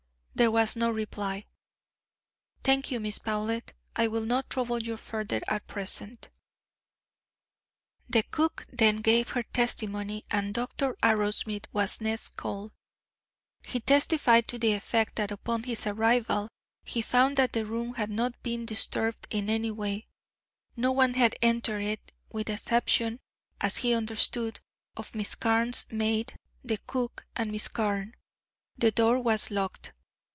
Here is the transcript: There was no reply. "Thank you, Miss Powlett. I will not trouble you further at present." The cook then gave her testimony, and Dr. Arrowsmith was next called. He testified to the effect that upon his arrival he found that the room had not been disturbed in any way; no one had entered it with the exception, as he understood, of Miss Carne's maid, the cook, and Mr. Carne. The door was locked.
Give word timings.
There 0.33 0.49
was 0.49 0.75
no 0.75 0.89
reply. 0.89 1.45
"Thank 2.63 2.89
you, 2.89 2.99
Miss 2.99 3.19
Powlett. 3.19 3.73
I 3.95 4.07
will 4.07 4.25
not 4.25 4.49
trouble 4.49 4.79
you 4.81 4.97
further 4.97 5.39
at 5.47 5.67
present." 5.67 6.29
The 8.09 8.23
cook 8.23 8.65
then 8.71 8.95
gave 8.97 9.29
her 9.31 9.43
testimony, 9.43 10.25
and 10.31 10.51
Dr. 10.55 10.95
Arrowsmith 11.03 11.65
was 11.73 12.01
next 12.01 12.37
called. 12.37 12.71
He 13.67 13.81
testified 13.81 14.47
to 14.47 14.57
the 14.57 14.71
effect 14.71 15.17
that 15.17 15.29
upon 15.29 15.63
his 15.63 15.85
arrival 15.85 16.47
he 16.83 17.03
found 17.03 17.35
that 17.37 17.53
the 17.53 17.65
room 17.65 17.93
had 17.95 18.09
not 18.09 18.41
been 18.41 18.65
disturbed 18.65 19.27
in 19.29 19.47
any 19.47 19.69
way; 19.69 20.07
no 20.75 20.91
one 20.91 21.13
had 21.15 21.35
entered 21.43 21.83
it 21.83 22.13
with 22.31 22.47
the 22.47 22.53
exception, 22.53 23.19
as 23.59 23.77
he 23.77 23.93
understood, 23.93 24.59
of 24.97 25.13
Miss 25.13 25.35
Carne's 25.35 25.85
maid, 25.91 26.35
the 26.63 26.79
cook, 26.87 27.27
and 27.35 27.51
Mr. 27.51 27.71
Carne. 27.73 28.15
The 28.75 28.89
door 28.89 29.19
was 29.21 29.51
locked. 29.51 29.91